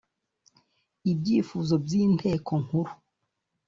ibyifuzo 1.11 1.73
by 1.83 1.91
Inteko 2.03 2.51
Nkuru 2.63 2.91